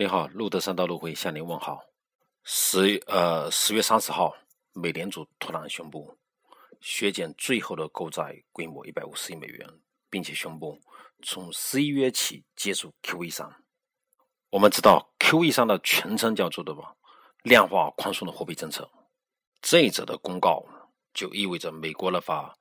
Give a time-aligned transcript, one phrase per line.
[0.00, 1.78] 你好，路德三道路会向您问好。
[2.42, 4.34] 十呃十月三十号，
[4.72, 6.16] 美联储突然宣布
[6.80, 9.68] 削减最后的购债规模一百五十亿美元，
[10.08, 10.80] 并且宣布
[11.22, 13.46] 从十一月起结束 QE 三。
[14.48, 16.94] 我们知道 QE 三的全称叫做的吧，
[17.42, 18.90] 量化宽松的货币政策。
[19.60, 20.64] 这一则的公告
[21.12, 22.56] 就意味着美国的话，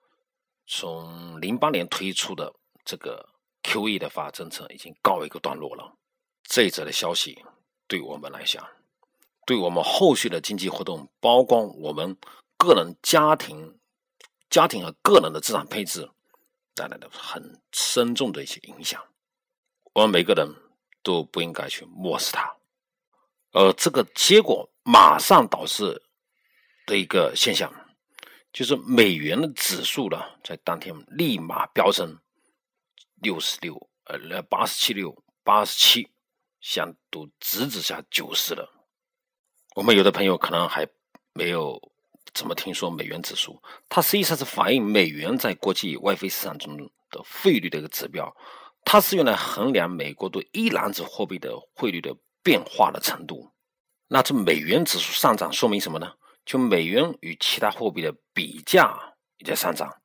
[0.68, 2.54] 从零八年推出的
[2.84, 3.26] 这个
[3.64, 5.96] QE 的法政策已经告一个段落了。
[6.50, 7.46] 这一则的消息
[7.88, 8.68] 对我们来讲，
[9.46, 12.18] 对我们后续的经济活动，包括我们
[12.58, 13.80] 个人、家庭、
[14.50, 16.10] 家庭和个人的资产配置，
[16.74, 19.00] 带来的很深重的一些影响。
[19.94, 20.52] 我们每个人
[21.04, 22.52] 都不应该去漠视它。
[23.52, 26.02] 而这个结果马上导致
[26.88, 27.72] 的一个现象，
[28.52, 32.18] 就是美元的指数呢，在当天立马飙升
[33.22, 36.10] 六十六，呃，八十七六，八十七。
[36.62, 38.70] 想都直直下九十了。
[39.76, 40.88] 我们有的朋友可能还
[41.34, 41.80] 没有
[42.34, 48.36] 怎么听说美元指数，它实际上是反映美元在国际外汇市场中的汇率的一个指标，
[48.84, 53.50] 它是用来衡量美国对一篮子货币的汇率的变化的程度。
[54.08, 56.12] 那这美元指数上涨说明什么呢？
[56.46, 58.98] 就美元与其他货币的比价
[59.38, 60.02] 也在上涨。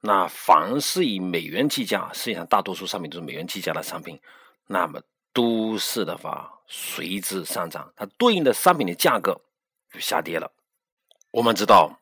[0.00, 4.20] 那凡是以美元计价，实际上大多数商品都是美元计价的商品，
[4.66, 5.00] 那么。
[5.32, 9.40] 都市的话随之上涨，它对应的商品的价格
[9.92, 10.52] 就下跌了。
[11.30, 12.00] 我们知道，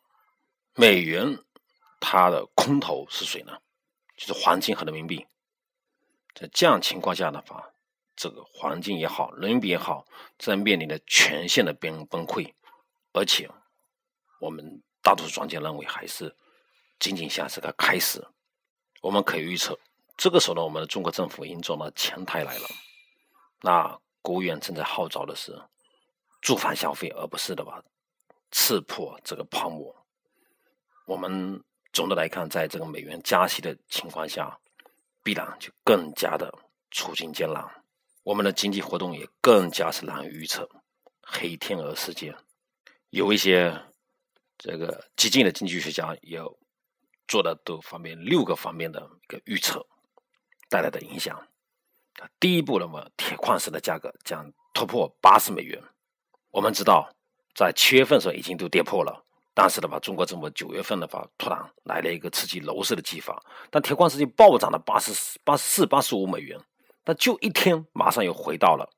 [0.74, 1.38] 美元
[2.00, 3.58] 它的空头是谁呢？
[4.16, 5.26] 就是黄金和人民币。
[6.34, 7.70] 在这样情况下的话，
[8.16, 10.06] 这个黄金也好，人民币也好，
[10.38, 12.52] 在面临着全线的崩崩溃。
[13.12, 13.50] 而且，
[14.40, 16.34] 我们大多数专家认为，还是
[16.98, 18.24] 仅仅像是个开始。
[19.00, 19.78] 我们可以预测，
[20.16, 22.68] 这个时候呢，我们的中国政府已经走到前台来了。
[23.60, 25.60] 那国务院正在号召的是
[26.40, 27.82] 住房消费，而不是的吧？
[28.50, 29.94] 刺破这个泡沫。
[31.06, 31.62] 我们
[31.92, 34.58] 总的来看，在这个美元加息的情况下，
[35.22, 36.52] 必然就更加的
[36.90, 37.64] 处境艰难。
[38.22, 40.68] 我们的经济活动也更加是难预测。
[41.22, 42.34] 黑天鹅事件，
[43.10, 43.74] 有一些
[44.56, 46.40] 这个激进的经济学家也
[47.26, 49.86] 做的多方面六个方面的一个预测
[50.70, 51.38] 带来的影响。
[52.40, 55.82] 第一步，那么铁矿石的价格将突破八十美元。
[56.50, 57.08] 我们知道，
[57.54, 59.24] 在七月份的时候已经都跌破了，
[59.54, 63.38] 但是的话，中国政府九月份的话突然来了一个刺激楼市的计划，
[63.70, 66.58] 但铁矿石就暴涨了八十四、八十四、八十五美元，
[67.04, 68.88] 但就一天马上又回到了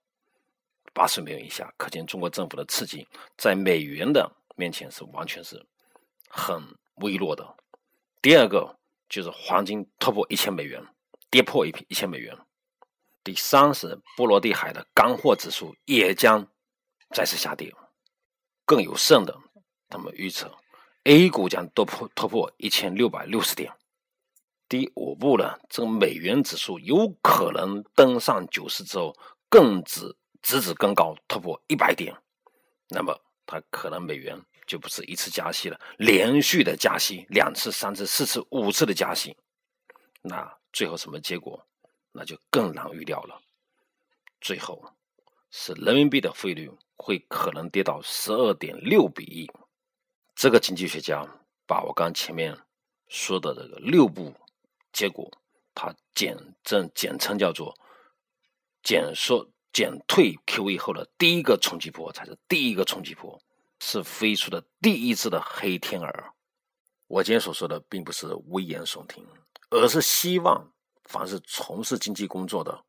[0.92, 1.72] 八十美元以下。
[1.76, 5.60] 可见中国政府的刺激在美元的面前是完全是
[6.28, 6.62] 很
[6.96, 7.56] 微弱的。
[8.22, 8.78] 第二个
[9.08, 10.82] 就是黄金突破一千美元，
[11.30, 12.36] 跌破一一千美元。
[13.22, 16.46] 第三是波罗的海的干货指数也将
[17.14, 17.74] 再次下跌。
[18.64, 19.36] 更有甚的，
[19.88, 20.54] 他们预测
[21.04, 23.72] A 股将突破突破一千六百六十点。
[24.68, 29.16] 第五步呢，这个美元指数有可能登上九十之后，
[29.48, 32.16] 更直直指更高，突破一百点。
[32.88, 39.36] 那么，它可能美元就不是一次加息了，连续的加息两次、三次、四次、五次的加息。
[40.22, 41.66] 那最后什么结果？
[42.12, 43.40] 那就更难预料了。
[44.40, 44.82] 最后
[45.50, 49.50] 是人民币的汇率会可能跌到十二点六比一。
[50.34, 51.26] 这个经济学家
[51.66, 52.56] 把我刚前面
[53.08, 54.34] 说的这个六步
[54.92, 55.30] 结果，
[55.74, 57.76] 他简正简称叫做
[58.82, 63.40] 减缩减退 QE 后的第一个冲击波才是第一个冲击波，
[63.80, 66.34] 是飞出的第一只的黑天鹅。
[67.06, 69.26] 我今天所说的并不是危言耸听，
[69.70, 70.72] 而是希望。
[71.10, 72.84] 凡是从事经济工作的、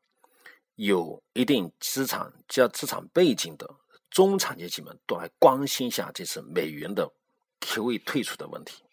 [0.76, 3.68] 有一定资产加资产背景的
[4.10, 7.10] 中产阶级们，都来关心一下这次美元的
[7.60, 8.84] QE 退出的问题，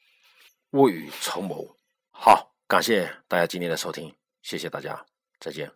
[0.71, 1.63] 未雨绸缪。
[2.09, 5.05] 好，感谢大家今天的收听，谢谢大家，
[5.39, 5.71] 再见。